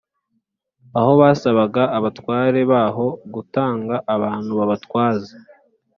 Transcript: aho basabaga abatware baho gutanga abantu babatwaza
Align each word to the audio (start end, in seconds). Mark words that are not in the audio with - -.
aho 0.99 1.11
basabaga 1.21 1.83
abatware 1.97 2.59
baho 2.71 3.07
gutanga 3.33 3.95
abantu 4.15 4.51
babatwaza 4.59 5.33